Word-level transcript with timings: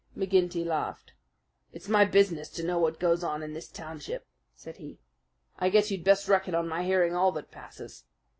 McGinty 0.17 0.65
laughed. 0.65 1.13
"It's 1.73 1.87
my 1.87 2.05
business 2.05 2.49
to 2.53 2.63
know 2.63 2.79
what 2.79 2.99
goes 2.99 3.23
on 3.23 3.43
in 3.43 3.53
this 3.53 3.67
township," 3.67 4.25
said 4.55 4.77
he. 4.77 4.97
"I 5.59 5.69
guess 5.69 5.91
you'd 5.91 6.03
best 6.03 6.27
reckon 6.27 6.55
on 6.55 6.67
my 6.67 6.83
hearing 6.83 7.15
all 7.15 7.31
that 7.33 7.51
passes. 7.51 8.05